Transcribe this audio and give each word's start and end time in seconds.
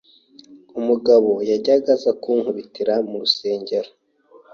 Umugabo 0.79 1.31
yajyaga 1.49 1.89
aza 1.97 2.11
kunkubitira 2.21 2.93
mu 3.09 3.15
rusengero 3.21 3.89